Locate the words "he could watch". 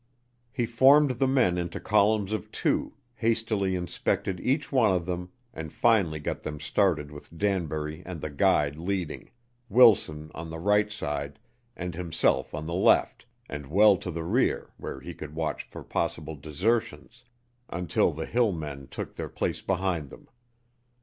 15.01-15.65